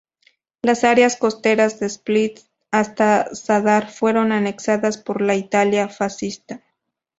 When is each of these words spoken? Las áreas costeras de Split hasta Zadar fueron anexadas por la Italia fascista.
Las 0.63 0.83
áreas 0.83 1.15
costeras 1.15 1.79
de 1.79 1.85
Split 1.85 2.39
hasta 2.71 3.29
Zadar 3.35 3.91
fueron 3.91 4.31
anexadas 4.31 4.97
por 4.97 5.21
la 5.21 5.35
Italia 5.35 5.89
fascista. 5.89 6.63